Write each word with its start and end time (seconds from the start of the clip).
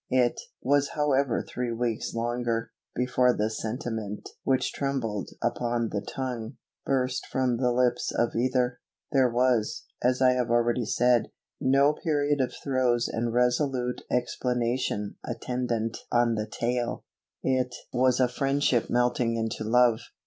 It 0.09 0.41
was 0.63 0.93
however 0.97 1.43
three 1.47 1.71
weeks 1.71 2.15
longer, 2.15 2.71
before 2.95 3.33
the 3.37 3.51
sentiment 3.51 4.29
which 4.43 4.73
trembled 4.73 5.29
upon 5.43 5.89
the 5.89 6.01
tongue, 6.01 6.57
burst 6.87 7.27
from 7.27 7.57
the 7.57 7.71
lips 7.71 8.11
of 8.11 8.33
either. 8.35 8.79
There 9.11 9.29
was, 9.29 9.85
as 10.01 10.19
I 10.19 10.31
have 10.31 10.49
already 10.49 10.85
said, 10.85 11.27
no 11.59 11.93
period 11.93 12.41
of 12.41 12.51
throes 12.51 13.07
and 13.07 13.31
resolute 13.31 14.01
explanation 14.09 15.17
attendant 15.23 15.99
on 16.11 16.33
the 16.33 16.47
tale. 16.47 17.05
It 17.43 17.75
was 17.93 18.19
friendship 18.35 18.89
melting 18.89 19.35
into 19.35 19.63
love. 19.63 19.99